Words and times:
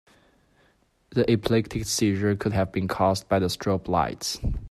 The 1.11 1.29
epileptic 1.29 1.85
seizure 1.85 2.35
could 2.35 2.53
have 2.53 2.71
been 2.71 2.87
cause 2.87 3.23
by 3.23 3.37
the 3.37 3.45
strobe 3.45 3.87
lights. 3.87 4.39